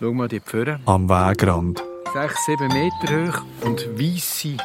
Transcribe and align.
Schau 0.00 0.12
mal 0.12 0.28
die 0.28 0.40
Pföhre. 0.40 0.80
Am 0.86 1.08
Wegrand. 1.08 1.82
6, 2.12 2.46
7 2.46 2.68
Meter 2.68 3.26
hoch 3.32 3.42
und 3.64 3.86
weisse 3.98 4.56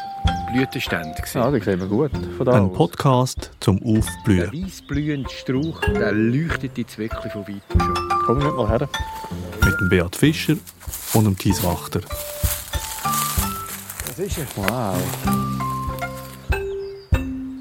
Blütenstände. 0.51 1.15
Ja, 1.33 1.51
die 1.51 1.59
sehen 1.61 1.79
wir 1.79 1.87
gut. 1.87 2.11
Von 2.35 2.45
da 2.45 2.53
Ein 2.53 2.69
aus. 2.69 2.75
Podcast 2.77 3.51
zum 3.59 3.79
Der 3.79 3.99
Aufblühen. 3.99 4.51
weissblühende 4.51 5.29
Strauch 5.29 5.79
der 5.81 6.11
leuchtet 6.11 6.75
die 6.75 6.85
Zwickli 6.85 7.29
von 7.29 7.43
weitem 7.47 7.79
schon. 7.79 8.09
Komm 8.25 8.37
nicht 8.39 8.55
mal 8.55 8.67
her. 8.69 8.89
Mit 9.63 9.79
dem 9.79 9.89
Beat 9.89 10.15
Fischer 10.15 10.55
und 11.13 11.25
dem 11.25 11.37
Thies 11.37 11.63
Wachter. 11.63 12.01
Das 14.07 14.19
ist 14.19 14.37
er. 14.39 14.47
Wow. 14.55 14.95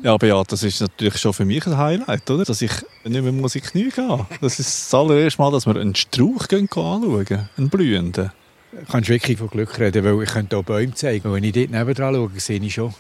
Ja, 0.07 0.17
Beat, 0.19 0.53
das 0.53 0.63
ist 0.63 0.81
natürlich 0.81 1.19
schon 1.19 1.33
für 1.33 1.45
mich 1.45 1.67
ein 1.67 1.77
Highlight, 1.77 2.31
oder? 2.31 2.45
Dass 2.45 2.63
ich 2.63 2.71
nicht 3.03 3.23
mehr 3.25 3.33
muss 3.33 3.57
in 3.57 3.63
die 3.63 3.67
Knie 3.67 3.91
gehen 3.91 4.25
Das 4.41 4.61
ist 4.61 4.69
das 4.69 4.95
allererste 4.95 5.43
Mal, 5.43 5.51
dass 5.51 5.67
wir 5.67 5.75
einen 5.75 5.97
Strauch 5.97 6.47
gehen 6.47 6.69
anschauen 6.71 7.49
Einen 7.57 7.69
blühenden. 7.69 8.31
Du 8.71 8.85
kannst 8.89 9.09
wirklich 9.09 9.37
von 9.39 9.49
Glück 9.49 9.77
reden, 9.81 10.05
weil 10.05 10.23
ich 10.23 10.31
könnte 10.31 10.59
auch 10.59 10.63
Bäume 10.63 10.95
zeigen. 10.95 11.33
Wenn 11.33 11.43
ich 11.43 11.55
dort 11.55 11.71
nebendran 11.71 12.15
schaue, 12.15 12.31
sehe 12.37 12.61
ich 12.61 12.75
schon, 12.75 12.95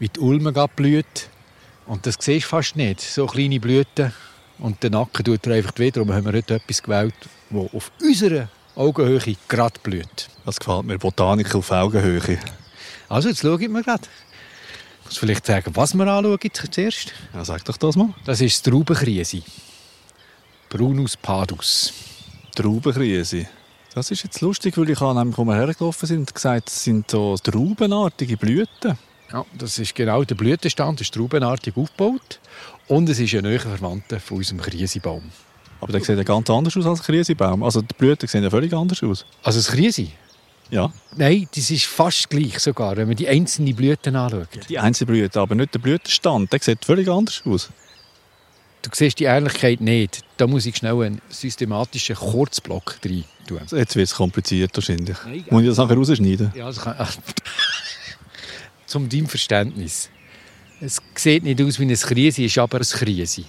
wie 0.00 0.08
die 0.08 0.18
Ulme 0.18 0.52
blüht. 0.74 1.28
Und 1.86 2.04
das 2.04 2.16
siehst 2.18 2.46
du 2.46 2.48
fast 2.48 2.74
nicht. 2.74 3.00
So 3.00 3.26
kleine 3.26 3.60
Blüten. 3.60 4.12
Und 4.58 4.82
der 4.82 4.90
Nacken 4.90 5.24
tut 5.24 5.46
er 5.46 5.54
einfach 5.54 5.78
wieder. 5.78 6.02
Darum 6.02 6.12
haben 6.12 6.24
wir 6.24 6.32
heute 6.32 6.56
etwas 6.56 6.82
gewählt, 6.82 7.14
das 7.50 7.72
auf 7.72 7.92
unserer 8.02 8.48
Augenhöhe 8.74 9.36
gerade 9.46 9.78
blüht. 9.84 10.28
Das 10.44 10.58
gefällt 10.58 10.84
mir. 10.84 10.98
Botanik 10.98 11.54
auf 11.54 11.70
Augenhöhe. 11.70 12.40
Also, 13.08 13.28
jetzt 13.28 13.42
schauen 13.42 13.72
wir 13.72 13.82
gerade. 13.84 14.02
Muss 15.10 15.18
vielleicht 15.18 15.44
sagen, 15.44 15.72
was 15.74 15.92
wir 15.92 16.06
anschauen 16.06 16.38
zuerst. 16.70 17.12
Ja, 17.34 17.44
sag 17.44 17.64
doch 17.64 17.76
das 17.76 17.96
mal. 17.96 18.14
Das 18.24 18.40
ist 18.40 18.64
die 18.64 18.70
Traubenkrise. 18.70 19.42
Brunus 20.68 21.16
padus. 21.16 21.92
Traubenkrise. 22.54 23.46
Das 23.92 24.12
ist 24.12 24.22
jetzt 24.22 24.40
lustig, 24.40 24.78
weil 24.78 24.88
ich 24.88 25.00
nämlich, 25.00 25.36
wo 25.36 25.44
wir 25.44 25.56
hergelaufen 25.56 26.06
sind, 26.06 26.18
und 26.20 26.32
gesagt, 26.32 26.68
es 26.68 26.84
sind 26.84 27.10
so 27.10 27.36
traubenartige 27.36 28.36
Blüten. 28.36 28.96
Ja, 29.32 29.44
das 29.58 29.80
ist 29.80 29.96
genau 29.96 30.22
der 30.22 30.36
Blütenstand, 30.36 31.00
ist 31.00 31.12
traubenartig 31.12 31.76
aufgebaut. 31.76 32.38
Und 32.86 33.08
es 33.08 33.18
ist 33.18 33.34
ein 33.34 33.42
näher 33.42 33.58
Verwandter 33.58 34.20
von 34.20 34.36
unserem 34.36 34.60
Krisebaum. 34.60 35.32
Aber 35.80 35.90
der 35.90 36.02
sieht 36.02 36.18
ja 36.18 36.22
ganz 36.22 36.48
anders 36.48 36.76
aus 36.76 36.86
als 36.86 37.00
ein 37.00 37.06
Krisebaum. 37.06 37.64
Also 37.64 37.82
die 37.82 37.94
Blüten 37.98 38.28
sehen 38.28 38.44
ja 38.44 38.50
völlig 38.50 38.72
anders 38.72 39.02
aus. 39.02 39.26
Also 39.42 39.58
das 39.58 39.72
Krise? 39.72 40.06
Ja. 40.70 40.92
Nein, 41.16 41.48
das 41.54 41.70
ist 41.70 41.86
fast 41.86 42.30
gleich 42.30 42.58
sogar, 42.60 42.96
wenn 42.96 43.08
man 43.08 43.16
die 43.16 43.28
einzelnen 43.28 43.74
Blüten 43.74 44.14
anschaut. 44.14 44.48
Die 44.68 44.78
Einzelblüten, 44.78 45.40
aber 45.40 45.54
nicht 45.54 45.74
der 45.74 45.80
Blütenstand. 45.80 46.52
Der 46.52 46.60
sieht 46.60 46.84
völlig 46.84 47.08
anders 47.08 47.42
aus. 47.44 47.70
Du 48.82 48.90
siehst 48.92 49.18
die 49.18 49.24
Ähnlichkeit 49.24 49.80
nicht. 49.80 50.22
Da 50.36 50.46
muss 50.46 50.64
ich 50.64 50.76
schnell 50.76 51.02
einen 51.02 51.20
systematischen 51.28 52.16
Kurzblock 52.16 52.96
rein 53.04 53.24
tun. 53.46 53.60
Jetzt 53.72 53.96
wird 53.96 54.08
es 54.08 54.14
kompliziert 54.14 54.70
wahrscheinlich. 54.74 55.16
Nein, 55.24 55.44
Muss 55.50 55.62
ich 55.62 55.68
das 55.68 55.78
nachher 55.78 55.96
rausschneiden? 55.96 56.52
Ja, 56.54 56.66
das 56.66 56.80
kann... 56.80 56.96
Zum 58.86 59.08
deinem 59.08 59.26
Verständnis. 59.26 60.08
Es 60.80 60.98
sieht 61.14 61.44
nicht 61.44 61.60
aus 61.60 61.78
wie 61.78 61.84
eine 61.84 61.96
Krise, 61.96 62.44
ist 62.44 62.56
aber 62.58 62.78
eine 62.78 62.86
Krise. 62.86 63.42
Die 63.42 63.46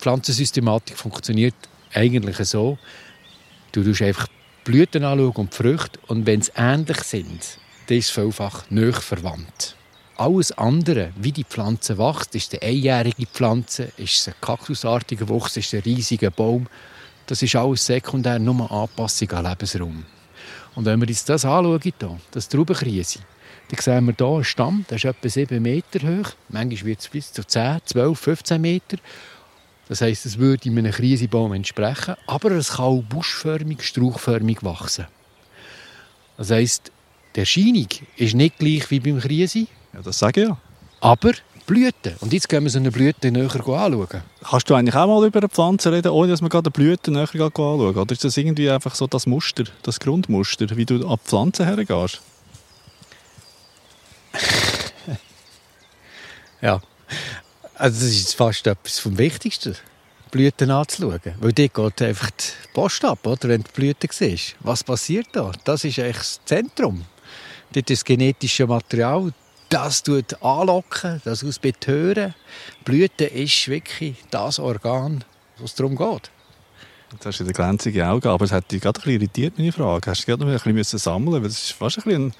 Pflanzensystematik 0.00 0.98
funktioniert 0.98 1.54
eigentlich 1.94 2.36
so. 2.38 2.76
Du 3.70 3.84
schaust 3.84 4.02
einfach 4.02 4.26
Blüten 4.64 5.04
anschauen 5.04 5.32
und 5.32 5.52
die 5.52 5.56
Früchte. 5.56 5.98
Und 6.06 6.26
wenn 6.26 6.42
sie 6.42 6.52
ähnlich 6.56 6.98
sind, 6.98 7.58
dann 7.86 7.98
ist 7.98 8.06
es 8.06 8.10
vielfach 8.10 8.70
näher 8.70 8.92
verwandt. 8.92 9.76
Alles 10.16 10.52
andere, 10.52 11.12
wie 11.16 11.32
die 11.32 11.44
Pflanze 11.44 11.98
wächst, 11.98 12.34
ist 12.34 12.52
eine 12.52 12.62
einjährige 12.62 13.26
Pflanze, 13.26 13.92
ist 13.96 14.18
es 14.18 14.28
ein 14.28 14.34
kaktusartiger 14.40 15.28
Wuchs, 15.28 15.56
ist 15.56 15.74
ein 15.74 15.80
riesiger 15.80 16.30
Baum. 16.30 16.68
Das 17.26 17.42
ist 17.42 17.56
alles 17.56 17.86
sekundär, 17.86 18.38
nur 18.38 18.54
eine 18.54 18.70
Anpassung 18.70 19.30
an 19.32 19.46
Lebensraum. 19.46 20.04
Und 20.74 20.84
wenn 20.84 21.00
wir 21.00 21.08
uns 21.08 21.24
das 21.24 21.44
anschauen, 21.44 22.20
das 22.30 22.48
Traubenkrise, 22.48 23.20
dann 23.68 23.80
sehen 23.80 24.06
wir 24.06 24.14
hier 24.16 24.26
einen 24.26 24.44
Stamm, 24.44 24.84
der 24.88 24.96
ist 24.96 25.04
etwa 25.04 25.28
7 25.28 25.62
Meter 25.62 26.00
hoch. 26.00 26.30
Manchmal 26.50 26.84
wird 26.84 27.00
es 27.00 27.08
bis 27.08 27.32
zu 27.32 27.44
10, 27.44 27.80
12, 27.84 28.18
15 28.18 28.60
Meter. 28.60 28.98
Das 29.92 30.00
heisst, 30.00 30.24
es 30.24 30.38
würde 30.38 30.70
einem 30.70 30.90
Krisebaum 30.90 31.52
entsprechen, 31.52 32.14
aber 32.26 32.52
es 32.52 32.70
kann 32.76 32.86
auch 32.86 33.02
buschförmig, 33.02 33.82
strauchförmig 33.82 34.64
wachsen. 34.64 35.04
Das 36.38 36.50
heisst, 36.50 36.90
die 37.36 37.40
Erscheinung 37.40 37.88
ist 38.16 38.34
nicht 38.34 38.58
gleich 38.58 38.90
wie 38.90 39.00
beim 39.00 39.20
Krise, 39.20 39.66
Ja, 39.92 40.00
das 40.02 40.18
sage 40.18 40.40
ich 40.40 40.48
ja. 40.48 40.56
aber 41.02 41.32
Blüten. 41.66 42.14
Und 42.20 42.32
jetzt 42.32 42.48
gehen 42.48 42.62
wir 42.64 42.70
so 42.70 42.78
eine 42.78 42.90
Blüte 42.90 43.30
näher 43.30 43.54
anschauen. 43.54 44.22
Kannst 44.42 44.70
du 44.70 44.74
eigentlich 44.74 44.94
auch 44.94 45.06
mal 45.08 45.26
über 45.26 45.40
eine 45.40 45.50
Pflanze 45.50 45.92
reden, 45.92 46.10
ohne 46.10 46.30
dass 46.30 46.40
man 46.40 46.48
gerade 46.48 46.70
die 46.70 46.74
Blüten 46.74 47.12
näher 47.12 47.28
anschauen 47.30 47.94
Oder 47.94 48.12
ist 48.12 48.24
das 48.24 48.38
irgendwie 48.38 48.70
einfach 48.70 48.94
so 48.94 49.06
das 49.06 49.26
Muster, 49.26 49.64
das 49.82 50.00
Grundmuster, 50.00 50.74
wie 50.74 50.86
du 50.86 51.06
an 51.06 51.18
die 51.22 51.28
Pflanze 51.28 51.66
hergehst? 51.66 52.22
Ja. 56.62 56.80
Also 57.74 58.04
das 58.04 58.10
ist 58.10 58.34
fast 58.34 58.66
etwas 58.66 58.98
vom 58.98 59.16
Wichtigsten, 59.16 59.76
Blüten 60.30 60.70
anzuschauen. 60.70 61.20
Weil 61.40 61.52
dort 61.52 61.74
geht 61.74 62.02
einfach 62.02 62.30
die 62.30 62.72
Post 62.74 63.04
ab, 63.04 63.26
oder? 63.26 63.48
wenn 63.48 63.62
du 63.62 63.68
die 63.68 63.80
Blüten 63.80 64.08
siehst. 64.12 64.56
Was 64.60 64.84
passiert 64.84 65.28
da? 65.32 65.52
Das 65.64 65.84
ist 65.84 65.98
eigentlich 65.98 66.16
das 66.18 66.40
Zentrum. 66.44 67.04
Dort 67.72 67.90
ist 67.90 68.00
das 68.00 68.04
genetische 68.04 68.66
Material, 68.66 69.32
das 69.70 70.02
tut 70.02 70.42
anlocken, 70.42 71.22
das 71.24 71.42
aus 71.42 71.58
betören. 71.58 72.34
Blüten 72.84 73.28
ist 73.28 73.68
wirklich 73.68 74.16
das 74.30 74.58
Organ, 74.58 75.24
was 75.58 75.74
darum 75.74 75.96
geht. 75.96 76.30
Jetzt 77.12 77.26
hast 77.26 77.40
du 77.40 77.44
wieder 77.44 77.54
glänzige 77.54 78.06
Augen, 78.06 78.28
aber 78.28 78.44
es 78.44 78.52
hat 78.52 78.70
dich 78.70 78.82
gerade 78.82 79.00
ein 79.00 79.02
bisschen 79.02 79.20
irritiert, 79.20 79.58
meine 79.58 79.72
Frage. 79.72 80.10
Hast 80.10 80.22
du 80.22 80.26
gerade 80.26 80.44
noch 80.44 80.50
ein 80.50 80.56
bisschen 80.56 80.74
müssen 80.74 80.98
sammeln 80.98 81.42
weil 81.42 81.50
es 81.50 81.62
ist 81.62 81.72
fast 81.72 81.98
ein 81.98 82.04
bisschen 82.04 82.34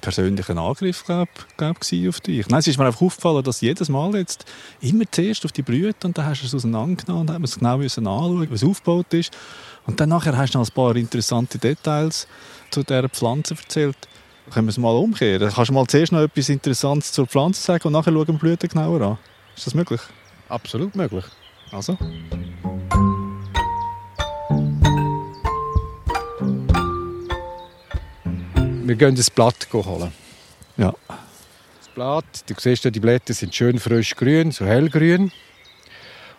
persönlicher 0.00 0.56
Angriff 0.56 1.04
glaub, 1.04 1.28
glaub, 1.56 1.76
auf 1.78 2.20
dich. 2.20 2.48
Nein, 2.48 2.60
es 2.60 2.66
ist 2.66 2.78
mir 2.78 2.86
einfach 2.86 3.00
aufgefallen, 3.00 3.42
dass 3.42 3.60
jedes 3.60 3.88
Mal 3.88 4.14
jetzt 4.16 4.44
immer 4.80 5.04
zuerst 5.10 5.44
auf 5.44 5.52
die 5.52 5.62
Blüte 5.62 6.06
und 6.06 6.16
dann 6.16 6.26
hast 6.26 6.42
du 6.42 6.46
es 6.46 6.54
auseinandergenommen 6.54 7.22
und 7.22 7.26
dann 7.28 7.42
es 7.42 7.58
genau 7.58 7.78
müssen 7.78 8.06
anschauen, 8.06 8.50
wie 8.50 8.54
es 8.54 8.64
aufgebaut 8.64 9.12
ist. 9.14 9.32
Und 9.86 9.98
dann 10.00 10.10
nachher 10.10 10.36
hast 10.36 10.54
du 10.54 10.58
noch 10.58 10.68
ein 10.68 10.74
paar 10.74 10.94
interessante 10.96 11.58
Details 11.58 12.28
zu 12.70 12.82
dieser 12.82 13.08
Pflanze 13.08 13.54
erzählt. 13.54 13.96
Können 14.50 14.66
wir 14.66 14.70
es 14.70 14.78
mal 14.78 14.94
umkehren? 14.94 15.50
Kannst 15.52 15.70
du 15.70 15.74
mal 15.74 15.86
zuerst 15.86 16.12
noch 16.12 16.20
etwas 16.20 16.48
Interessantes 16.48 17.12
zur 17.12 17.26
Pflanze 17.26 17.62
sagen 17.62 17.86
und 17.88 17.92
nachher 17.92 18.12
schauen 18.12 18.26
wir 18.26 18.34
die 18.34 18.38
Blüte 18.38 18.68
genauer 18.68 19.00
an? 19.02 19.18
Ist 19.56 19.66
das 19.66 19.74
möglich? 19.74 20.00
Absolut 20.48 20.94
möglich. 20.94 21.24
Also? 21.72 21.98
Wir 28.88 28.96
gehen 28.96 29.14
das 29.14 29.28
Blatt 29.28 29.68
holen. 29.70 30.10
Ja. 30.78 30.94
Das 31.08 31.88
Blatt, 31.94 32.24
du 32.46 32.54
siehst 32.56 32.86
ja, 32.86 32.90
die 32.90 33.00
Blätter 33.00 33.34
sind 33.34 33.54
schön 33.54 33.78
frisch 33.78 34.16
grün, 34.16 34.50
so 34.50 34.64
hellgrün. 34.64 35.30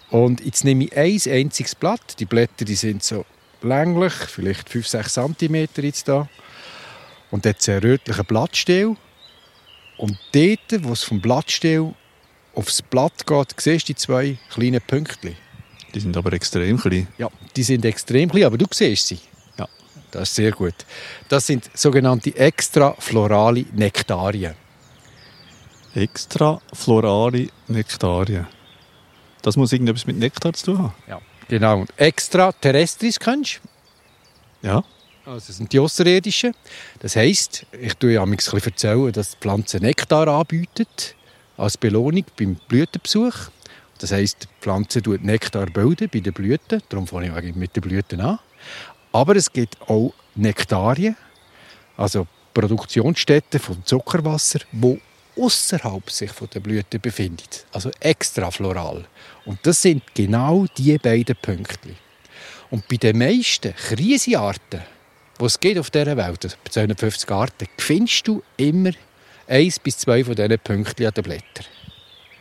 Und 0.10 0.44
jetzt 0.44 0.66
nehme 0.66 0.86
ich 0.86 0.98
ein 0.98 1.32
einziges 1.32 1.76
Blatt. 1.76 2.20
Die 2.20 2.26
Blätter 2.26 2.66
die 2.66 2.74
sind 2.74 3.04
so 3.04 3.24
länglich, 3.62 4.14
vielleicht 4.14 4.68
5-6 4.68 5.38
cm 5.38 5.86
jetzt 5.86 6.08
da. 6.08 6.28
Und 7.30 7.46
dort 7.46 7.60
ist 7.60 7.70
ein 7.70 7.82
rötlicher 7.82 8.24
Blattstiel. 8.24 8.96
Und 10.00 10.18
dort, 10.31 10.84
wo 10.84 10.94
es 10.94 11.04
vom 11.04 11.22
Blattstiel 11.22 11.94
aufs 12.56 12.81
Blatt 12.81 13.28
geht, 13.28 13.62
siehst 13.62 13.90
du 13.90 13.94
die 13.94 13.96
zwei 13.96 14.40
kleinen 14.50 14.81
Pünktchen. 14.81 15.36
Die 15.94 16.00
sind 16.00 16.18
aber 16.18 16.34
extrem 16.34 16.80
klein. 16.80 17.08
Ja, 17.20 17.30
die 17.56 17.62
sind 17.62 17.86
extrem 17.86 18.28
klein, 18.28 18.46
aber 18.46 18.58
du 18.58 18.66
siehst 18.72 19.06
sie. 19.06 19.20
Das 20.12 20.30
ist 20.30 20.36
sehr 20.36 20.52
gut. 20.52 20.74
Das 21.28 21.46
sind 21.46 21.70
sogenannte 21.74 22.36
extraflorale 22.36 23.66
Nektarien. 23.74 24.56
Extra 25.94 26.62
florale 26.74 27.50
Nektarien. 27.68 28.48
Das 29.42 29.56
muss 29.56 29.72
irgendetwas 29.72 30.06
mit 30.06 30.18
Nektar 30.18 30.54
zu 30.54 30.66
tun 30.66 30.78
haben. 30.80 30.94
Ja. 31.07 31.22
Genau. 31.48 31.80
Und 31.81 31.92
extra 31.98 32.51
terrestris 32.51 33.19
kennst 33.19 33.60
du? 34.62 34.68
Ja. 34.68 34.83
Also 35.25 35.48
das 35.48 35.57
sind 35.57 35.72
die 35.72 35.80
außerirdischen. 35.80 36.54
Das 37.00 37.16
heisst, 37.16 37.66
ich 37.72 37.94
tue 37.95 38.13
ja 38.13 38.24
ein 38.24 38.36
bisschen 38.36 38.62
erzählen, 38.62 39.12
dass 39.12 39.31
die 39.31 39.38
Pflanze 39.38 39.78
Nektar 39.78 40.28
anbietet 40.28 41.16
als 41.57 41.78
Belohnung 41.78 42.25
beim 42.38 42.56
Blütenbesuch. 42.68 43.33
Das 44.00 44.12
heisst, 44.12 44.44
die 44.44 44.48
Pflanze 44.62 45.01
tut 45.01 45.24
Nektar 45.24 45.68
bilden 45.68 46.10
bei 46.12 46.19
den 46.19 46.33
Blüten. 46.33 46.81
Darum 46.89 47.06
fange 47.06 47.42
ich 47.44 47.56
mit 47.56 47.75
den 47.75 47.81
Blüten 47.81 48.22
an. 48.22 48.39
Aber 49.11 49.35
es 49.35 49.51
gibt 49.51 49.79
auch 49.89 50.13
Nektarien, 50.35 51.15
also 51.97 52.27
Produktionsstätten 52.53 53.59
von 53.59 53.83
Zuckerwasser, 53.85 54.59
wo 54.71 55.00
außerhalb 55.38 56.09
sich 56.09 56.31
von 56.31 56.50
der 56.53 56.59
Blüte 56.59 57.00
befindet, 57.00 57.65
also 57.71 57.91
extrafloral. 58.00 59.06
Und 59.45 59.59
das 59.63 59.81
sind 59.81 60.03
genau 60.13 60.65
die 60.77 60.97
beiden 60.97 61.35
Punkte. 61.41 61.95
Und 62.69 62.88
bei 62.88 62.97
den 62.97 63.17
meisten 63.17 63.73
Krisearten, 63.73 64.81
die 65.39 65.45
es 65.45 65.59
gibt 65.59 65.79
auf 65.79 65.89
dieser 65.89 66.17
Welt, 66.17 66.44
also 66.44 66.57
250 66.69 67.31
Arten, 67.31 67.67
findest 67.77 68.27
du 68.27 68.44
immer 68.57 68.91
eins 69.47 69.79
bis 69.79 69.97
zwei 69.97 70.23
von 70.23 70.35
diesen 70.35 70.59
Pünktchen 70.59 71.07
an 71.07 71.13
den 71.13 71.23
Blättern. 71.23 71.65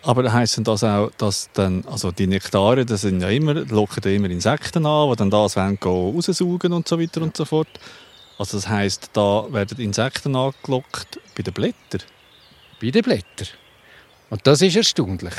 Aber 0.03 0.33
heisst 0.33 0.57
denn 0.57 0.65
das 0.65 0.85
auch, 0.85 1.11
dass 1.19 1.51
dann, 1.53 1.85
also 1.87 2.13
die 2.13 2.27
Nektare, 2.27 2.87
das 2.87 3.03
sind 3.03 3.21
ja 3.21 3.29
immer, 3.31 3.55
locken 3.55 4.03
ja 4.05 4.11
immer 4.11 4.31
Insekten 4.31 4.87
an, 4.87 5.11
die 5.11 5.17
dann 5.17 5.31
das 5.31 5.57
wollen, 5.57 5.79
raussaugen 5.83 6.73
und 6.73 6.87
so 6.87 7.01
weiter 7.01 7.21
und 7.23 7.37
so 7.37 7.45
fort. 7.45 7.69
Also 8.39 8.59
das 8.59 8.69
heisst, 8.69 9.11
da 9.13 9.47
werden 9.51 9.79
Insekten 9.81 10.37
angelockt 10.37 11.19
bei 11.37 11.43
den 11.43 11.53
Blättern. 11.53 12.03
Bei 12.81 12.91
den 12.91 13.03
Blättern. 13.03 13.49
Und 14.31 14.47
das 14.47 14.63
ist 14.63 14.77
erstaunlich. 14.77 15.35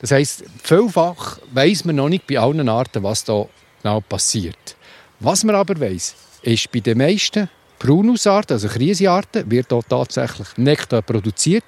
Das 0.00 0.12
heisst, 0.12 0.44
vielfach 0.62 1.38
weiss 1.52 1.84
man 1.84 1.96
noch 1.96 2.08
nicht 2.08 2.26
bei 2.26 2.38
allen 2.38 2.68
Arten, 2.68 3.02
was 3.02 3.24
da 3.24 3.46
genau 3.82 4.00
passiert. 4.00 4.76
Was 5.18 5.42
man 5.42 5.56
aber 5.56 5.80
weiss, 5.80 6.14
ist, 6.42 6.70
bei 6.70 6.80
den 6.80 6.98
meisten 6.98 7.48
Prunusarten, 7.78 8.54
also 8.54 8.68
Krisearten, 8.68 9.50
wird 9.50 9.72
dort 9.72 9.88
tatsächlich 9.88 10.48
Nektar 10.56 11.02
produziert. 11.02 11.64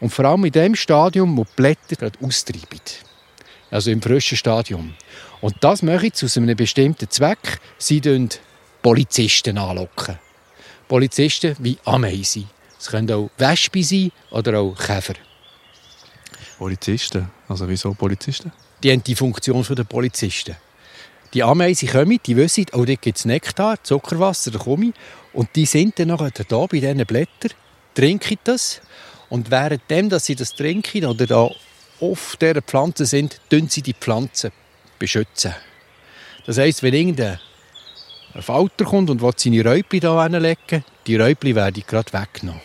Und 0.00 0.10
vor 0.10 0.24
allem 0.24 0.44
in 0.44 0.52
dem 0.52 0.74
Stadium, 0.74 1.36
wo 1.36 1.44
die 1.44 1.50
Blätter 1.56 1.96
gerade 1.96 2.18
austreiben. 2.20 2.80
Also 3.70 3.90
im 3.90 4.02
frischen 4.02 4.36
Stadium. 4.36 4.94
Und 5.40 5.56
das 5.60 5.82
mache 5.82 6.06
ich 6.06 6.22
aus 6.22 6.36
einem 6.36 6.56
bestimmten 6.56 7.10
Zweck. 7.10 7.60
Sie 7.78 7.98
locken 7.98 8.30
Polizisten 8.82 9.58
anlocken. 9.58 10.18
Polizisten 10.88 11.56
wie 11.58 11.78
Ameisen. 11.84 12.48
Es 12.78 12.88
können 12.88 13.10
auch 13.10 13.30
Wespen 13.38 13.82
sein 13.82 14.12
oder 14.30 14.60
auch 14.60 14.76
Käfer. 14.76 15.14
Polizisten? 16.58 17.30
Also 17.48 17.68
wieso 17.68 17.94
Polizisten? 17.94 18.52
Die 18.82 18.92
haben 18.92 19.02
die 19.02 19.14
Funktion 19.14 19.64
der 19.70 19.84
Polizisten. 19.84 20.56
Die 21.32 21.42
Ameisen 21.42 21.88
kommen, 21.88 22.20
die 22.24 22.36
wissen, 22.36 22.66
oh, 22.72 22.84
dort 22.84 23.02
gibt 23.02 23.18
es 23.18 23.24
Nektar, 23.24 23.82
Zuckerwasser, 23.82 24.50
da 24.52 24.58
komme 24.58 24.86
ich. 24.86 24.94
Und 25.32 25.48
die 25.56 25.66
sind 25.66 25.98
dann 25.98 26.08
nachher 26.08 26.30
da 26.30 26.66
bei 26.66 26.78
diesen 26.78 27.04
Blättern, 27.06 27.50
trinken 27.94 28.38
das. 28.44 28.80
Und 29.34 29.50
währenddem, 29.50 30.10
dass 30.10 30.26
sie 30.26 30.36
das 30.36 30.54
trinken 30.54 31.06
oder 31.06 31.26
da 31.26 31.50
auf 32.00 32.36
dieser 32.40 32.62
Pflanze 32.62 33.04
sind, 33.04 33.40
tun 33.50 33.68
sie 33.68 33.82
die 33.82 33.92
Pflanze 33.92 34.52
beschützen. 35.00 35.52
Das 36.46 36.56
heisst, 36.56 36.84
wenn 36.84 36.94
irgendein 36.94 37.40
Falter 38.38 38.84
kommt 38.84 39.10
und 39.10 39.20
will 39.20 39.32
seine 39.36 39.64
Räubli 39.64 39.98
hier 39.98 40.22
hinlegen, 40.22 40.84
die 41.08 41.16
Räubli 41.16 41.56
werden 41.56 41.82
gerade 41.84 42.12
weggenommen. 42.12 42.62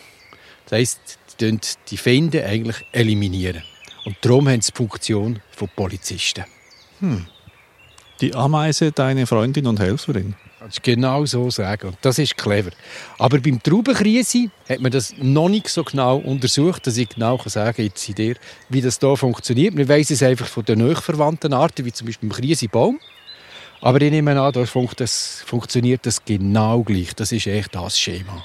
Das 0.66 0.78
heisst, 0.78 1.00
die, 1.40 1.58
die 1.88 1.96
Feinde 1.96 2.46
eigentlich 2.46 2.76
eliminieren. 2.92 3.64
Und 4.04 4.18
darum 4.20 4.48
haben 4.48 4.60
sie 4.60 4.70
die 4.70 4.76
Funktion 4.76 5.40
von 5.50 5.68
Polizisten. 5.74 6.44
Hm. 7.00 7.26
Die 8.20 8.32
Ameise, 8.32 8.92
deine 8.92 9.26
Freundin 9.26 9.66
und 9.66 9.80
Helferin. 9.80 10.36
Das 10.60 10.74
ist 10.74 10.82
genau 10.82 11.24
so 11.24 11.48
sagen. 11.48 11.88
Und 11.88 11.96
das 12.02 12.18
ist 12.18 12.36
clever. 12.36 12.70
Aber 13.18 13.38
beim 13.38 13.62
Traubenkrise 13.62 14.50
hat 14.68 14.80
man 14.80 14.92
das 14.92 15.14
noch 15.16 15.48
nicht 15.48 15.68
so 15.68 15.82
genau 15.82 16.18
untersucht, 16.18 16.86
dass 16.86 16.98
ich 16.98 17.08
genau 17.08 17.40
sagen 17.46 17.76
kann, 17.76 17.84
jetzt 17.86 18.06
dir, 18.18 18.36
wie 18.68 18.82
das 18.82 18.98
hier 19.00 19.16
funktioniert. 19.16 19.74
Man 19.74 19.88
weiss 19.88 20.10
es 20.10 20.22
einfach 20.22 20.46
von 20.46 20.62
den 20.66 20.94
verwandten 20.94 21.54
Arten, 21.54 21.86
wie 21.86 21.92
zum 21.92 22.06
Beispiel 22.06 22.28
beim 22.28 22.38
Krisebaum. 22.38 23.00
Aber 23.80 24.02
ich 24.02 24.10
nehme 24.10 24.38
an, 24.38 24.52
da 24.52 24.66
funktioniert 24.66 26.04
das 26.04 26.22
genau 26.22 26.82
gleich. 26.82 27.14
Das 27.14 27.32
ist 27.32 27.46
echt 27.46 27.74
das 27.74 27.98
Schema. 27.98 28.44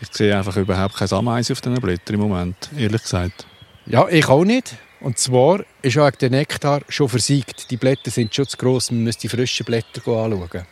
Ich 0.00 0.08
sehe 0.12 0.34
einfach 0.34 0.56
überhaupt 0.56 0.96
keine 0.96 1.12
Ameise 1.12 1.52
auf 1.52 1.60
diesen 1.60 1.78
Blättern 1.78 2.14
im 2.14 2.20
Moment, 2.22 2.70
ehrlich 2.74 3.02
gesagt. 3.02 3.44
Ja, 3.84 4.08
ich 4.08 4.26
auch 4.30 4.44
nicht. 4.44 4.76
Und 5.00 5.18
zwar 5.18 5.62
ist 5.82 5.98
auch 5.98 6.10
der 6.10 6.30
Nektar 6.30 6.80
schon 6.88 7.10
versiegt. 7.10 7.70
Die 7.70 7.76
Blätter 7.76 8.10
sind 8.10 8.34
schon 8.34 8.46
zu 8.46 8.56
gross, 8.56 8.90
man 8.90 9.04
müsste 9.04 9.22
die 9.22 9.28
frischen 9.28 9.66
Blätter 9.66 10.00
anschauen. 10.06 10.66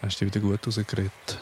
Da 0.00 0.06
hast 0.06 0.20
du 0.20 0.26
wieder 0.26 0.40
gut 0.40 0.66
rausgeredet. 0.66 1.12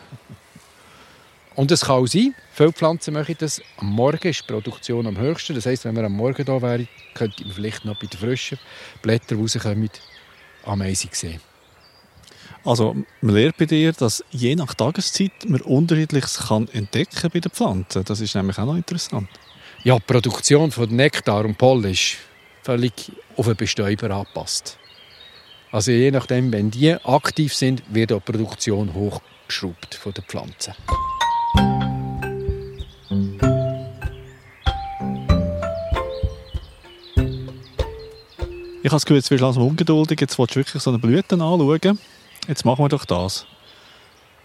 Und 1.56 1.70
es 1.70 1.80
kann 1.80 1.96
auch 1.96 2.06
sein, 2.06 2.34
viele 2.52 2.72
Pflanzen 2.72 3.14
machen 3.14 3.34
das. 3.38 3.62
Am 3.78 3.86
Morgen 3.86 4.28
ist 4.28 4.42
die 4.42 4.52
Produktion 4.52 5.06
am 5.06 5.16
höchsten. 5.16 5.54
Das 5.54 5.64
heisst, 5.64 5.86
wenn 5.86 5.96
wir 5.96 6.04
am 6.04 6.12
Morgen 6.12 6.44
da 6.44 6.60
wären, 6.60 6.86
könnte 7.14 7.44
man 7.44 7.54
vielleicht 7.54 7.84
noch 7.84 7.98
bei 7.98 8.06
den 8.06 8.18
frischen 8.18 8.58
Blättern 9.00 9.40
rauskommen, 9.40 9.90
Ameisen 10.64 11.10
sehen. 11.12 11.40
Also 12.62 12.96
man 13.22 13.34
lernt 13.34 13.56
bei 13.56 13.64
dir, 13.64 13.92
dass 13.92 14.24
je 14.30 14.54
nach 14.56 14.74
Tageszeit 14.74 15.32
man 15.46 15.60
Unterschiedliches 15.62 16.48
kann 16.48 16.68
entdecken 16.68 17.30
bei 17.32 17.40
den 17.40 17.52
Pflanzen. 17.52 18.04
Das 18.04 18.20
ist 18.20 18.34
nämlich 18.34 18.58
auch 18.58 18.66
noch 18.66 18.76
interessant. 18.76 19.28
Ja, 19.84 19.96
die 19.96 20.04
Produktion 20.04 20.70
von 20.72 20.94
Nektar 20.94 21.44
und 21.44 21.56
Pollen 21.56 21.84
ist 21.84 22.16
völlig 22.64 23.12
auf 23.36 23.46
den 23.46 23.56
Bestäuber 23.56 24.10
angepasst. 24.10 24.78
Also 25.72 25.90
je 25.90 26.10
nachdem, 26.10 26.52
wenn 26.52 26.70
die 26.70 26.94
aktiv 26.94 27.54
sind, 27.54 27.82
wird 27.88 28.12
auch 28.12 28.22
die 28.22 28.32
Produktion 28.32 28.94
hochgeschraubt 28.94 29.94
von 29.94 30.12
den 30.12 30.24
Pflanzen. 30.24 30.74
Ich 38.82 38.92
habe 38.92 38.96
das 38.96 39.04
Gefühl, 39.04 39.16
jetzt 39.16 39.30
wirst 39.32 39.40
du 39.40 39.44
langsam 39.44 39.66
ungeduldig. 39.66 40.20
Jetzt 40.20 40.38
willst 40.38 40.54
du 40.54 40.60
wirklich 40.60 40.80
so 40.80 40.90
eine 40.90 41.00
Blüte 41.00 41.34
anschauen. 41.34 41.98
Jetzt 42.46 42.64
machen 42.64 42.84
wir 42.84 42.88
doch 42.88 43.04
das. 43.04 43.44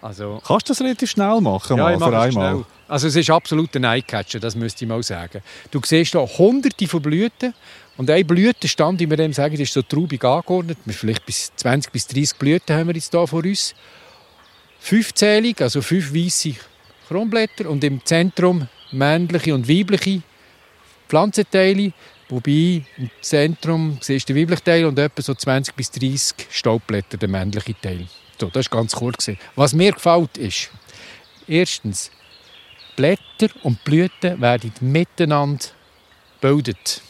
Also, 0.02 0.42
Kannst 0.46 0.68
du 0.68 0.74
das 0.74 0.82
relativ 0.82 1.12
schnell 1.12 1.40
machen? 1.42 1.78
Ja, 1.78 1.84
mal, 1.84 1.94
ich 1.94 2.00
mache 2.00 2.20
einmal? 2.20 2.32
schnell. 2.32 2.66
Also 2.88 3.08
es 3.08 3.16
ist 3.16 3.30
absolut 3.30 3.74
ein 3.76 3.86
Eyecatcher, 3.86 4.40
das 4.40 4.56
müsste 4.56 4.84
ich 4.84 4.90
mal 4.90 5.02
sagen. 5.02 5.42
Du 5.70 5.80
siehst 5.86 6.12
hier 6.12 6.28
hunderte 6.38 6.88
von 6.88 7.02
Blüten 7.02 7.54
und 7.98 8.10
ein 8.10 8.26
Blütenstand, 8.28 9.00
wie 9.00 9.10
wir 9.10 9.16
dem 9.16 9.32
sagen, 9.32 9.58
ist 9.58 9.74
so 9.74 9.82
traubig 9.82 10.24
angeordnet. 10.26 10.78
Vielleicht 10.88 11.26
bis 11.26 11.52
20 11.56 11.92
bis 11.92 12.08
30 12.08 12.38
Blüten 12.38 12.76
haben 12.76 12.88
wir 12.88 12.96
jetzt 12.96 13.12
hier 13.12 13.28
vor 13.28 13.46
uns. 13.46 13.76
Fünfzählig, 14.80 15.62
also 15.62 15.82
fünf 15.82 16.14
weiße 16.14 16.56
Kronblätter 17.08 17.70
und 17.70 17.84
im 17.84 18.04
Zentrum 18.04 18.68
männliche 18.92 19.54
und 19.54 19.70
weibliche 19.70 20.22
Pflanzenteile, 21.08 21.94
wobei 22.30 22.84
im 22.98 23.10
Zentrum 23.22 24.00
siehst 24.02 24.28
du 24.28 24.34
den 24.34 24.42
weiblichen 24.42 24.64
Teil 24.66 24.86
und 24.86 24.98
etwa 24.98 25.22
so 25.22 25.34
20 25.34 25.76
bis 25.76 25.92
30 25.92 26.48
Staubblätter, 26.50 27.18
der 27.18 27.30
männliche 27.30 27.76
Teil. 27.80 28.08
So, 28.42 28.50
das 28.50 28.66
ist 28.66 28.72
ganz. 28.72 28.96
Gewesen. 28.96 29.38
Was 29.56 29.72
mir 29.74 29.92
gefällt 29.92 30.36
ist, 30.40 30.72
erstens, 31.48 32.10
Blätter 32.96 33.50
und 33.62 33.84
Blüten 33.84 34.42
werden 34.42 34.74
miteinander 34.82 35.64
gebildet. 36.42 37.02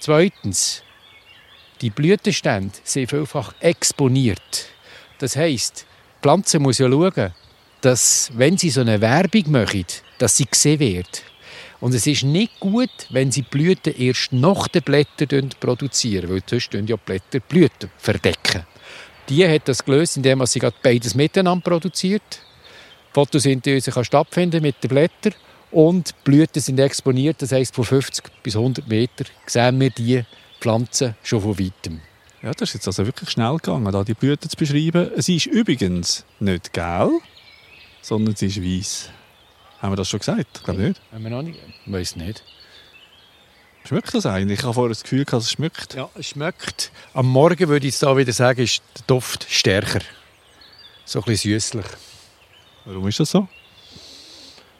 Zweitens, 0.00 0.82
die 1.80 1.90
Blütenstände 1.90 2.76
sind 2.82 3.08
vielfach 3.08 3.54
exponiert. 3.60 4.66
Das 5.18 5.36
heisst, 5.36 5.86
die 6.16 6.22
Pflanze 6.22 6.58
muss 6.58 6.78
ja 6.78 6.88
schauen, 6.88 7.32
dass, 7.80 8.32
wenn 8.34 8.58
sie 8.58 8.70
so 8.70 8.80
eine 8.80 9.00
Werbung 9.00 9.52
machen, 9.52 9.86
dass 10.18 10.36
sie 10.36 10.46
gesehen 10.46 10.80
wird. 10.80 11.22
Und 11.78 11.94
es 11.94 12.08
ist 12.08 12.24
nicht 12.24 12.58
gut, 12.58 12.90
wenn 13.10 13.30
sie 13.30 13.42
Blüten 13.42 13.94
erst 13.96 14.32
nach 14.32 14.66
den 14.66 14.82
Blättern 14.82 15.50
produzieren, 15.60 16.28
weil 16.28 16.42
sonst 16.44 16.74
ja 16.74 16.96
Blätter 16.96 17.38
Blüten 17.38 17.88
verdecken. 17.98 18.66
Die 19.28 19.46
hat 19.46 19.68
das 19.68 19.84
gelöst, 19.84 20.16
indem 20.16 20.44
sie 20.46 20.60
beides 20.82 21.14
miteinander 21.14 21.62
produziert. 21.62 22.40
Photosynthese 23.12 23.90
kann 23.90 24.04
stattfinden 24.04 24.62
mit 24.62 24.82
den 24.82 24.88
Blättern 24.88 25.34
und 25.70 26.08
die 26.08 26.14
Blüten 26.24 26.62
sind 26.62 26.78
exponiert. 26.80 27.42
Das 27.42 27.52
heisst, 27.52 27.74
von 27.74 27.84
50 27.84 28.24
bis 28.42 28.56
100 28.56 28.88
Meter 28.88 29.24
sehen 29.46 29.80
wir 29.80 29.90
die 29.90 30.24
Pflanzen 30.60 31.14
schon 31.22 31.40
von 31.40 31.58
weitem. 31.58 32.00
Ja, 32.42 32.52
das 32.52 32.70
ist 32.70 32.74
jetzt 32.74 32.86
also 32.86 33.04
wirklich 33.04 33.30
schnell 33.30 33.56
gegangen, 33.56 33.92
da 33.92 34.04
die 34.04 34.14
Blüte 34.14 34.48
zu 34.48 34.56
beschreiben. 34.56 35.10
Sie 35.16 35.36
ist 35.36 35.46
übrigens 35.46 36.24
nicht 36.38 36.72
gelb, 36.72 37.10
sondern 38.00 38.36
sie 38.36 38.46
ist 38.46 38.62
weiß. 38.62 39.10
Haben 39.80 39.92
wir 39.92 39.96
das 39.96 40.08
schon 40.08 40.20
gesagt? 40.20 40.46
Ich 40.54 40.62
glaube 40.62 40.82
nicht. 40.82 41.00
Haben 41.12 41.24
wir 41.24 41.30
noch 41.30 41.42
nicht? 41.42 41.58
Ich 41.84 41.92
weiß 41.92 42.16
nicht. 42.16 42.42
Schmeckt 43.88 44.12
das 44.12 44.26
eigentlich? 44.26 44.58
Ich 44.58 44.64
habe 44.66 44.74
vorher 44.74 44.90
das 44.90 45.02
Gefühl, 45.02 45.24
dass 45.24 45.44
es 45.44 45.52
schmeckt. 45.52 45.94
Ja, 45.94 46.10
es 46.14 46.26
schmeckt. 46.26 46.92
Am 47.14 47.26
Morgen 47.26 47.68
würde 47.70 47.86
ich 47.86 47.94
es 47.94 48.00
da 48.00 48.14
wieder 48.14 48.34
sagen, 48.34 48.60
ist 48.60 48.82
der 48.94 49.04
Duft 49.06 49.46
stärker. 49.48 50.00
So 51.06 51.20
ein 51.20 51.24
bisschen 51.24 51.52
süßlich. 51.52 51.86
Warum 52.84 53.08
ist 53.08 53.18
das 53.18 53.30
so? 53.30 53.48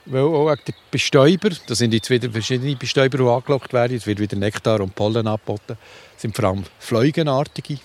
Weil 0.04 0.20
auch 0.20 0.54
der 0.56 0.74
Bestäuber, 0.90 1.48
da 1.66 1.74
sind 1.74 1.94
jetzt 1.94 2.10
wieder 2.10 2.30
verschiedene 2.30 2.76
Bestäuber, 2.76 3.16
die 3.16 3.24
angelockt 3.24 3.72
werden, 3.72 3.96
es 3.96 4.06
wird 4.06 4.20
wieder 4.20 4.36
Nektar 4.36 4.82
und 4.82 4.94
Pollen 4.94 5.26
angeboten, 5.26 5.78
das 6.12 6.20
sind 6.20 6.36
vor 6.36 6.44
allem 6.44 6.64
Fleugenartige, 6.78 7.78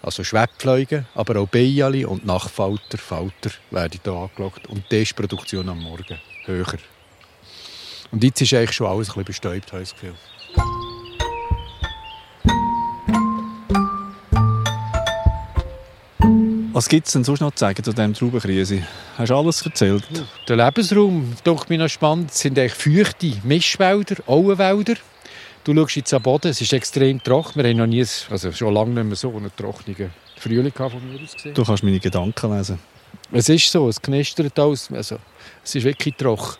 also 0.00 0.24
Schwebfleugen, 0.24 1.06
aber 1.14 1.38
auch 1.38 1.48
Bienen 1.48 2.06
und 2.06 2.24
Nachtfalter, 2.24 2.96
Falter 2.96 3.50
werden 3.70 4.00
hier 4.02 4.12
angelockt 4.14 4.66
und 4.68 4.90
die 4.90 5.02
ist 5.02 5.10
die 5.10 5.14
Produktion 5.16 5.68
am 5.68 5.82
Morgen 5.82 6.18
höher. 6.46 6.78
Und 8.10 8.24
jetzt 8.24 8.40
ist 8.40 8.54
eigentlich 8.54 8.72
schon 8.72 8.86
alles 8.86 9.10
ein 9.10 9.22
bisschen 9.22 9.24
bestäubt, 9.24 9.72
habe 9.72 9.82
ich 9.82 9.90
das 9.90 10.00
Gefühl. 10.00 10.14
Was 16.74 16.88
gibt 16.88 17.06
es 17.06 17.12
denn 17.12 17.22
sonst 17.22 17.40
noch 17.40 17.52
zu 17.52 17.60
sagen 17.60 17.84
zu 17.84 17.92
diesem 17.92 18.14
Traubenkrise? 18.14 18.82
Hast 19.18 19.28
du 19.28 19.36
alles 19.36 19.60
erzählt? 19.60 20.04
Der 20.48 20.56
Lebensraum, 20.56 21.34
denke 21.44 21.66
mir 21.68 21.76
noch 21.76 21.88
spannend, 21.88 22.32
sind 22.32 22.58
eigentlich 22.58 22.72
feuchte 22.72 23.34
Mischwälder, 23.44 24.16
Auenwälder. 24.26 24.94
Du 25.64 25.74
schaust 25.74 25.96
jetzt 25.96 26.14
am 26.14 26.22
Boden, 26.22 26.48
es 26.48 26.62
ist 26.62 26.72
extrem 26.72 27.22
trocken. 27.22 27.62
Wir 27.62 27.68
haben 27.68 27.76
noch 27.76 27.86
nie, 27.86 28.02
also 28.30 28.52
schon 28.52 28.72
lange 28.72 28.94
nicht 28.94 29.04
mehr 29.04 29.16
so 29.16 29.36
einen 29.36 29.54
trockenen 29.54 30.12
Frühling 30.38 30.72
von 30.72 31.12
mir 31.12 31.22
aus 31.22 31.34
gesehen. 31.34 31.52
Du 31.52 31.62
kannst 31.62 31.84
meine 31.84 32.00
Gedanken 32.00 32.56
lesen. 32.56 32.78
Es 33.32 33.50
ist 33.50 33.70
so, 33.70 33.88
es 33.90 34.00
knistert 34.00 34.58
alles. 34.58 34.90
Also, 34.90 35.18
es 35.62 35.74
ist 35.74 35.84
wirklich 35.84 36.16
trocken. 36.16 36.56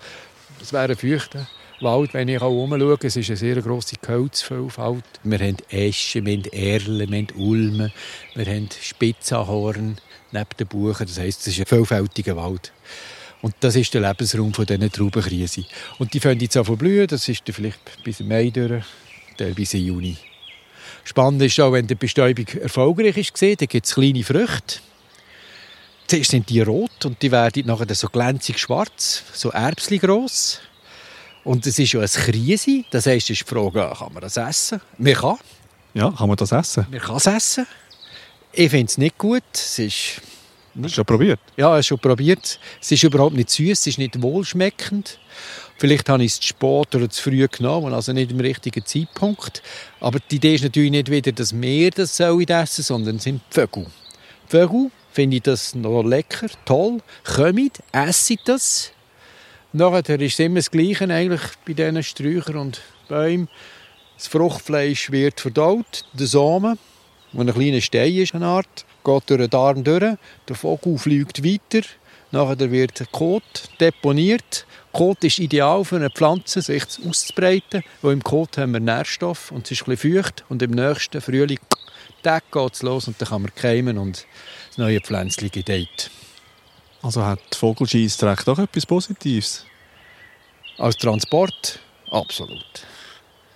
Es 0.60 0.74
wäre 0.74 0.92
ein 0.92 0.96
feuchter 0.96 1.46
Wald, 1.82 2.14
wenn 2.14 2.28
ich 2.28 2.40
auch 2.40 2.50
umschaue. 2.50 2.98
Es 3.02 3.16
ist 3.16 3.28
eine 3.28 3.36
sehr 3.36 3.60
grosse 3.60 3.96
Holzvielfalt. 4.06 5.04
Wir 5.24 5.38
haben 5.38 5.56
Eschen, 5.68 6.26
wir 6.26 6.34
haben 6.34 6.44
Erlen, 6.52 7.10
wir 7.10 7.18
haben 7.18 7.28
Ulmen, 7.36 7.92
wir 8.34 8.46
haben 8.46 8.68
Spitzahorn 8.80 9.98
neben 10.30 10.46
den 10.58 10.66
Buchen. 10.66 11.06
Das 11.06 11.18
heisst, 11.18 11.40
es 11.42 11.54
ist 11.54 11.60
ein 11.60 11.66
vielfältiger 11.66 12.36
Wald. 12.36 12.72
Und 13.40 13.54
das 13.60 13.74
ist 13.74 13.92
der 13.92 14.02
Lebensraum 14.02 14.54
von 14.54 14.66
diesen 14.66 14.92
Traubenkrise. 14.92 15.64
Und 15.98 16.14
die 16.14 16.20
fangen 16.20 16.40
jetzt 16.40 16.56
an 16.56 16.64
zu 16.64 16.76
blühen. 16.76 17.08
Das 17.08 17.28
ist 17.28 17.46
dann 17.46 17.54
vielleicht 17.54 18.04
bis 18.04 18.20
Mai 18.20 18.50
durch, 18.50 18.84
teilweise 19.36 19.78
Juni. 19.78 20.16
Spannend 21.04 21.42
ist 21.42 21.58
auch, 21.58 21.72
wenn 21.72 21.86
die 21.86 21.96
Bestäubung 21.96 22.46
erfolgreich 22.46 23.16
ist, 23.16 23.42
dann 23.42 23.56
gibt 23.56 23.86
es 23.86 23.94
kleine 23.94 24.22
Früchte. 24.22 24.78
Zuerst 26.06 26.30
sind 26.30 26.48
die 26.48 26.60
rot 26.60 27.04
und 27.04 27.20
die 27.22 27.32
werden 27.32 27.66
nachher 27.66 27.92
so 27.94 28.08
glänzig 28.08 28.58
schwarz, 28.58 29.24
so 29.32 29.50
erbsli 29.50 29.98
gross. 29.98 30.60
Und 31.44 31.66
es 31.66 31.78
ist 31.78 31.92
ja 31.92 32.00
ein 32.00 32.06
Krise. 32.06 32.84
Das 32.90 33.06
heisst, 33.06 33.30
es 33.30 33.40
ist 33.40 33.50
die 33.50 33.54
Frage, 33.54 33.92
kann 33.98 34.12
man 34.12 34.22
das 34.22 34.36
essen? 34.36 34.80
Man 34.98 35.14
kann. 35.14 35.38
Ja, 35.94 36.10
kann 36.10 36.28
man 36.28 36.36
das 36.36 36.52
essen? 36.52 36.86
Man 36.90 37.00
kann 37.00 37.16
es 37.16 37.26
essen. 37.26 37.66
Ich 38.52 38.70
finde 38.70 38.86
es 38.86 38.98
nicht 38.98 39.18
gut. 39.18 39.42
Es 39.54 39.78
ist 39.78 40.20
Hast 40.74 40.84
du 40.84 40.88
schon 40.88 41.04
probiert? 41.04 41.40
Ja, 41.56 41.66
ich 41.66 41.72
habe 41.72 41.82
schon 41.82 41.98
probiert. 41.98 42.58
Es 42.80 42.90
ist 42.90 43.02
überhaupt 43.02 43.36
nicht 43.36 43.50
süß, 43.50 43.78
es 43.78 43.86
ist 43.86 43.98
nicht 43.98 44.22
wohlschmeckend. 44.22 45.18
Vielleicht 45.76 46.08
habe 46.08 46.24
ich 46.24 46.32
es 46.32 46.40
zu 46.40 46.48
spät 46.48 46.94
oder 46.94 47.10
zu 47.10 47.22
früh 47.22 47.46
genommen, 47.46 47.92
also 47.92 48.12
nicht 48.12 48.30
im 48.30 48.40
richtigen 48.40 48.84
Zeitpunkt. 48.84 49.62
Aber 50.00 50.18
die 50.30 50.36
Idee 50.36 50.54
ist 50.54 50.64
natürlich 50.64 50.90
nicht 50.90 51.10
wieder, 51.10 51.32
dass 51.32 51.60
wir 51.60 51.90
das 51.90 52.18
essen 52.20 52.82
sondern 52.84 53.16
es 53.16 53.24
sind 53.24 53.42
die 53.50 53.54
Vögel. 53.54 53.86
Die 54.46 54.50
Vögel 54.50 54.90
finde 55.10 55.36
ich 55.36 55.42
das 55.42 55.74
noch 55.74 56.02
lecker, 56.02 56.46
toll. 56.64 57.00
Kommt, 57.24 57.80
esset 57.92 58.40
das. 58.46 58.92
Nachher 59.74 60.20
ist 60.20 60.34
es 60.34 60.38
immer 60.38 60.56
das 60.56 60.70
Gleiche 60.70 61.08
eigentlich 61.08 61.40
bei 61.66 61.72
diesen 61.72 62.02
Sträuchern 62.02 62.56
und 62.56 62.82
Bäumen. 63.08 63.48
Das 64.18 64.26
Fruchtfleisch 64.26 65.10
wird 65.10 65.40
verdaut, 65.40 66.04
der 66.12 66.26
Samen, 66.26 66.78
wo 67.32 67.40
ein 67.40 67.52
kleiner 67.52 67.80
Stein 67.80 68.14
ist, 68.16 68.34
eine 68.34 68.46
Art, 68.46 68.84
geht 69.02 69.30
durch 69.30 69.40
den 69.40 69.48
Darm 69.48 69.82
durch. 69.82 70.16
Der 70.46 70.56
Vogel 70.56 70.98
fliegt 70.98 71.42
weiter. 71.42 71.86
Nachher 72.32 72.70
wird 72.70 73.00
der 73.00 73.06
Kot 73.06 73.70
deponiert. 73.80 74.66
Kot 74.92 75.24
ist 75.24 75.38
ideal 75.38 75.86
für 75.86 75.96
eine 75.96 76.10
Pflanze, 76.10 76.60
sich 76.60 76.84
auszubreiten, 77.08 77.82
weil 78.02 78.12
im 78.12 78.22
Kot 78.22 78.58
haben 78.58 78.72
wir 78.72 78.80
Nährstoff 78.80 79.50
und 79.50 79.70
es 79.70 79.80
ist 79.80 79.88
ein 79.88 79.96
feucht 79.96 80.44
und 80.50 80.60
im 80.60 80.72
nächsten 80.72 81.22
Frühling 81.22 81.58
geht 82.22 82.72
es 82.74 82.82
los 82.82 83.08
und 83.08 83.20
dann 83.20 83.28
kann 83.28 83.42
man 83.42 83.54
keimen 83.54 83.96
und 83.96 84.26
das 84.68 84.78
neue 84.78 85.00
Pflänzchen 85.00 85.50
gedeiht. 85.50 86.10
Also 87.02 87.24
hat 87.24 87.40
Vogelscheissdreck 87.54 88.44
doch 88.44 88.58
etwas 88.58 88.86
Positives? 88.86 89.66
Als 90.78 90.96
Transport? 90.96 91.80
Absolut. 92.10 92.64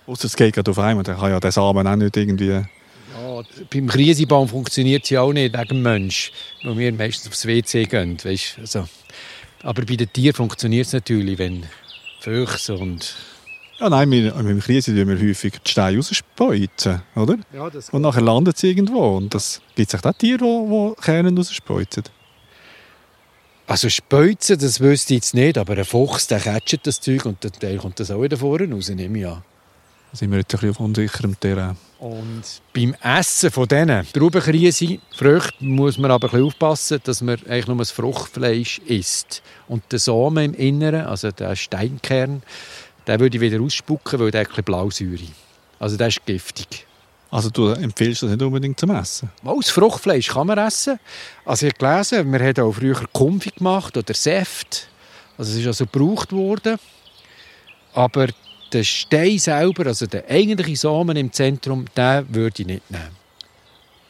Ausser 0.05 0.25
es 0.25 0.35
geht 0.35 0.53
gerade 0.53 0.69
auf 0.71 0.79
einmal, 0.79 1.03
dann 1.03 1.17
kann 1.17 1.31
ja 1.31 1.39
der 1.39 1.51
Samen 1.51 1.87
auch 1.87 1.95
nicht 1.95 2.15
irgendwie... 2.15 2.49
Ja, 2.49 3.41
beim 3.73 3.87
Krisenbaum 3.87 4.47
funktioniert 4.47 5.03
es 5.05 5.09
ja 5.09 5.21
auch 5.21 5.33
nicht 5.33 5.57
wegen 5.57 5.67
dem 5.67 5.81
Mensch, 5.81 6.31
wo 6.63 6.77
wir 6.77 6.91
meistens 6.93 7.27
aufs 7.27 7.45
WC 7.45 7.85
gehen. 7.85 8.17
Weißt, 8.23 8.59
also. 8.59 8.87
Aber 9.63 9.83
bei 9.85 9.95
den 9.95 10.11
Tieren 10.11 10.35
funktioniert 10.35 10.85
es 10.85 10.93
natürlich, 10.93 11.37
wenn 11.39 11.65
Füchse 12.19 12.75
und... 12.75 13.15
Ja, 13.79 13.89
nein, 13.89 14.09
wir, 14.11 14.33
mit 14.35 14.47
dem 14.47 14.59
Krise 14.59 14.95
tun 14.95 15.07
wir 15.07 15.19
häufig 15.19 15.53
die 15.65 15.71
Steine 15.71 15.97
rausspeuzen, 15.97 17.01
oder? 17.15 17.37
Ja, 17.53 17.69
das 17.69 17.89
Und 17.89 18.01
nachher 18.01 18.21
landen 18.21 18.53
sie 18.55 18.69
irgendwo. 18.69 19.17
Und 19.17 19.33
das 19.33 19.61
gibt 19.75 19.93
es 19.93 20.03
auch 20.03 20.13
Tiere, 20.13 20.39
die, 20.39 20.95
die 20.95 21.01
Kerne 21.01 21.35
rausspeuzen. 21.35 22.03
Also 23.67 23.89
Speuzen, 23.89 24.57
das 24.57 24.79
wüsste 24.79 25.13
ich 25.13 25.17
jetzt 25.17 25.33
nicht, 25.33 25.57
aber 25.57 25.77
ein 25.77 25.83
Fuchs, 25.83 26.27
der 26.27 26.39
catcht 26.39 26.87
das 26.87 27.01
Zeug 27.01 27.25
und 27.25 27.37
dann 27.43 27.77
kommt 27.77 27.99
das 27.99 28.09
auch 28.09 28.21
wieder 28.21 28.37
vorne 28.37 28.73
raus, 28.73 28.87
nehme 28.87 29.19
ich 29.19 29.27
an. 29.27 29.43
Da 30.11 30.17
sind 30.17 30.31
wir 30.31 30.37
jetzt 30.37 30.53
ein 30.53 30.59
bisschen 30.61 30.69
auf 30.69 30.79
unsicherem 30.79 31.37
Terrain. 31.37 31.75
Und 31.99 32.43
beim 32.73 32.95
Essen 33.03 33.51
von 33.51 33.67
diesen 33.67 34.07
Traubenkrise, 34.13 34.99
Früchten, 35.13 35.67
muss 35.67 35.97
man 35.97 36.11
aber 36.11 36.27
ein 36.27 36.31
bisschen 36.31 36.45
aufpassen, 36.47 36.99
dass 37.03 37.21
man 37.21 37.39
eigentlich 37.45 37.67
nur 37.67 37.75
das 37.75 37.91
Fruchtfleisch 37.91 38.79
isst. 38.85 39.43
Und 39.67 39.83
der 39.91 39.99
Samen 39.99 40.53
im 40.53 40.53
Inneren, 40.53 41.05
also 41.05 41.31
der 41.31 41.57
Steinkern, 41.57 42.43
den 43.05 43.19
würde 43.19 43.35
ich 43.35 43.41
wieder 43.41 43.61
ausspucken, 43.61 44.21
weil 44.21 44.31
der 44.31 44.41
ein 44.41 44.47
bisschen 44.47 44.63
Blausäure. 44.63 45.27
Also 45.77 45.97
der 45.97 46.07
ist 46.07 46.25
giftig. 46.25 46.87
Also 47.29 47.49
du 47.49 47.69
empfiehlst 47.69 48.23
das 48.23 48.29
nicht 48.29 48.41
unbedingt 48.41 48.79
zum 48.79 48.91
Essen? 48.91 49.29
Mal, 49.41 49.55
das 49.57 49.69
Fruchtfleisch 49.69 50.29
kann 50.29 50.47
man 50.47 50.57
essen. 50.57 50.99
Also 51.45 51.67
ich 51.67 51.73
habe 51.73 51.79
gelesen, 51.79 52.31
man 52.31 52.41
hat 52.41 52.59
auch 52.59 52.71
früher 52.71 53.03
Konfi 53.11 53.51
gemacht 53.51 53.97
oder 53.97 54.13
Säft. 54.13 54.87
Also 55.37 55.51
es 55.51 55.57
ist 55.59 55.67
also 55.67 55.85
gebraucht 55.85 56.31
worden. 56.31 56.77
Aber 57.93 58.27
der 58.71 58.83
Stein 58.83 59.39
selber, 59.39 59.87
also 59.87 60.05
der 60.05 60.29
eigentliche 60.29 60.77
Samen 60.77 61.17
im 61.17 61.31
Zentrum, 61.31 61.85
den 61.95 62.33
würde 62.33 62.61
ich 62.61 62.67
nicht 62.67 62.89
nehmen. 62.89 63.17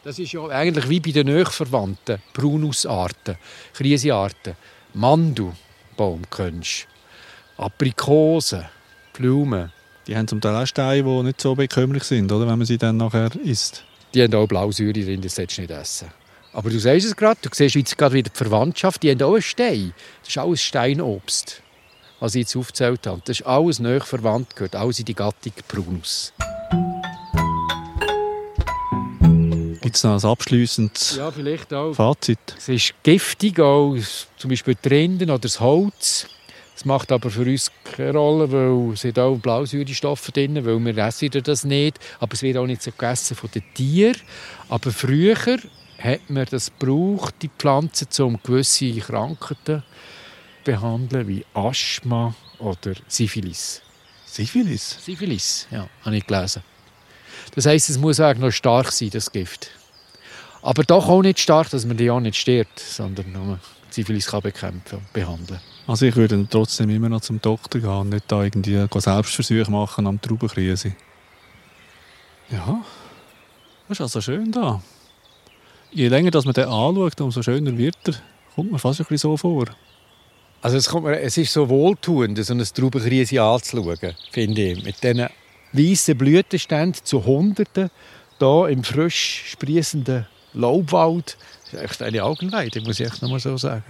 Das 0.04 0.20
ist 0.20 0.32
ja 0.32 0.48
eigentlich 0.48 0.88
wie 0.88 1.00
bei 1.00 1.12
den 1.12 1.28
Nächverwandten, 1.28 2.22
Brunusarten, 2.34 3.38
Krisearten, 3.74 4.56
Mandelbaumkönsch, 4.94 6.88
Aprikosen, 7.58 8.66
Blumen. 9.14 9.72
Die 10.08 10.16
haben 10.16 10.28
zum 10.28 10.40
Teil 10.40 10.56
auch 10.56 10.66
Steine, 10.66 11.04
die 11.04 11.24
nicht 11.24 11.42
so 11.42 11.54
bekömmlich 11.54 12.04
sind, 12.04 12.32
oder? 12.32 12.48
wenn 12.48 12.58
man 12.58 12.66
sie 12.66 12.78
dann 12.78 12.96
nachher 12.96 13.30
isst. 13.44 13.84
Die 14.14 14.24
haben 14.24 14.34
auch 14.36 14.48
Blausäure 14.48 14.94
drin, 14.94 15.22
das 15.22 15.36
solltest 15.36 15.58
du 15.58 15.62
nicht 15.64 15.72
essen. 15.72 16.08
Aber 16.54 16.70
du 16.70 16.80
siehst 16.80 17.06
es 17.06 17.16
gerade, 17.16 17.38
du 17.42 17.50
siehst 17.52 17.76
jetzt 17.76 17.98
gerade 17.98 18.16
wieder 18.16 18.30
die 18.30 18.38
Verwandtschaft, 18.38 19.04
die 19.04 19.12
haben 19.12 19.22
auch 19.22 19.34
einen 19.34 19.42
Stein. 19.42 19.94
Das 20.22 20.30
ist 20.30 20.38
alles 20.38 20.62
Steinobst, 20.62 21.62
was 22.22 22.36
ich 22.36 22.40
jetzt 22.40 22.56
aufgezählt 22.56 23.06
habe. 23.06 23.22
Das 23.26 23.42
ist 23.42 23.46
alles 23.46 23.80
näher 23.80 24.00
verwandt, 24.00 24.56
gehört 24.56 24.76
alles 24.78 24.98
in 25.00 25.06
die 25.06 25.14
Gattung 25.14 25.52
Prunus. 25.68 26.32
Gibt 29.82 29.96
es 29.96 30.04
noch 30.04 30.24
ein 30.24 30.30
abschliessendes 30.30 31.18
Ja, 31.18 31.32
vielleicht 31.32 31.74
auch. 31.74 31.94
Fazit? 31.94 32.40
Es 32.58 32.70
ist 32.70 32.94
giftig, 33.04 33.60
auch 33.60 33.96
zum 34.38 34.50
Beispiel 34.50 34.76
die 34.84 34.88
Rinden 34.88 35.30
oder 35.30 35.40
das 35.40 35.60
Holz. 35.60 36.28
Das 36.77 36.86
macht 36.86 37.12
aber 37.12 37.31
für 37.31 37.41
uns 37.41 37.72
keine 37.84 38.19
Rolle, 38.19 38.51
weil 38.51 38.93
es 38.93 39.03
hat 39.03 39.17
auch 39.17 39.36
Blausäurestoffe 39.38 40.31
drin, 40.31 40.63
weil 40.63 40.77
wir 40.77 40.98
essen 41.03 41.31
das 41.31 41.63
nicht. 41.63 41.98
Aber 42.19 42.36
es 42.36 42.43
wird 42.43 42.55
auch 42.55 42.67
nicht 42.67 42.84
so 42.84 42.91
gegessen 42.91 43.36
von 43.36 43.50
den 43.50 43.63
Tieren. 43.74 44.22
Aber 44.69 44.91
früher 44.91 45.36
hat 45.36 46.29
man 46.29 46.46
das 46.51 46.72
gebraucht, 46.77 47.34
die 47.41 47.50
Pflanzen, 47.50 48.07
um 48.19 48.39
gewisse 48.43 48.93
Krankheiten 49.00 49.81
zu 49.81 49.84
behandeln, 50.63 51.27
wie 51.27 51.43
Asthma 51.55 52.36
oder 52.60 52.93
Syphilis. 53.07 53.81
Syphilis? 54.27 55.03
Syphilis, 55.03 55.67
ja, 55.72 55.89
habe 56.05 56.17
ich 56.17 56.27
gelesen. 56.27 56.62
Das 57.55 57.65
heisst, 57.65 57.89
es 57.89 57.98
muss 57.98 58.19
eigentlich 58.19 58.38
noch 58.38 58.51
stark 58.51 58.91
sein, 58.91 59.10
das 59.10 59.31
Gift. 59.31 59.72
Aber 60.62 60.84
doch 60.84 61.10
auch 61.10 61.24
nicht 61.24 61.39
stark, 61.39 61.72
dass 61.72 61.88
man 61.88 61.98
die 61.98 62.12
auch 62.12 62.19
nicht 62.19 62.38
stirbt, 62.38 62.79
sondern 62.79 63.31
nur 63.31 63.60
Syphilis 63.98 64.27
kann 64.27 64.42
bekämpfen 64.42 65.00
und 65.00 65.13
behandeln. 65.13 65.60
Also 65.88 66.06
ich 66.06 66.16
würde 66.16 66.36
dann 66.38 66.48
trotzdem 66.48 66.89
immer 66.92 67.10
noch 67.10 67.22
zum 67.22 67.42
Doktor 67.42 67.80
gehen 67.80 67.89
und 67.89 68.10
nicht 68.10 68.25
da 68.27 68.44
irgendwie 68.44 68.86
Selbstversuche 68.96 69.72
machen 69.72 70.06
am 70.06 70.22
Traubenkrise. 70.22 70.94
Ja, 72.51 72.84
das 73.88 73.98
ist 73.98 74.01
also 74.01 74.22
schön 74.22 74.51
da. 74.51 74.82
Je 75.92 76.10
länger 76.10 76.30
dass 76.30 76.46
man 76.46 76.54
den 76.54 76.66
anschaut, 76.66 77.20
umso 77.22 77.42
schöner 77.42 77.75
wird 77.75 77.98
er. 78.06 78.13
Kommt 78.54 78.72
mir 78.72 78.77
fast 78.77 79.00
ein 79.00 79.06
bisschen 79.06 79.32
so 79.32 79.38
vor. 79.38 79.66
Also 80.62 80.77
es, 80.77 80.88
kommt 80.89 81.06
mir, 81.06 81.20
es 81.20 81.38
ist 81.38 81.54
so 81.54 81.68
wohltuend, 81.68 82.38
so 82.44 82.54
eine 82.54 82.66
Traubenkrise 82.66 83.42
anzuschauen, 83.42 84.16
finde 84.32 84.62
ich. 84.62 84.84
Mit 84.84 85.04
diesen 85.04 85.27
weißen 85.72 86.18
Blütenständen 86.18 87.04
zu 87.04 87.25
Hunderten, 87.25 87.89
hier 88.38 88.68
im 88.70 88.84
frisch 88.84 89.46
sprießenden 89.48 90.27
Laubwald. 90.58 91.38
Das 91.72 91.74
ist 91.74 91.82
echt 91.82 92.02
eine 92.02 92.24
Augenweide, 92.24 92.82
muss 92.82 93.00
ich 93.00 93.08
echt 93.08 93.22
noch 93.22 93.30
mal 93.30 93.40
so 93.40 93.58
sagen. 93.58 93.84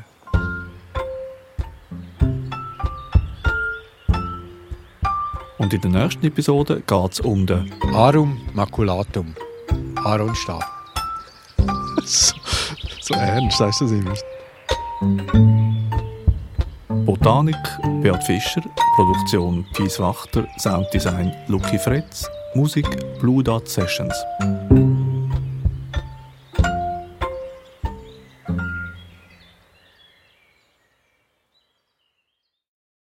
Und 5.57 5.73
in 5.73 5.81
der 5.81 6.03
nächsten 6.03 6.25
Episode 6.25 6.81
geht 6.85 7.11
es 7.11 7.19
um 7.19 7.45
den 7.45 7.73
Arum 7.93 8.39
maculatum. 8.53 9.35
Aaronstab. 9.95 10.63
so, 12.05 12.35
so 13.01 13.13
ernst 13.15 13.59
du 13.59 13.65
das 13.65 13.81
immer. 13.81 14.13
Botanik 17.05 17.55
Beat 18.01 18.23
Fischer, 18.23 18.61
Produktion 18.95 19.65
Thies 19.73 19.99
Wachter, 19.99 20.47
Sounddesign 20.59 21.33
Lucky 21.47 21.79
Fretz, 21.79 22.29
Musik 22.53 22.87
Blue 23.19 23.43
Dot 23.43 23.67
Sessions. 23.67 24.13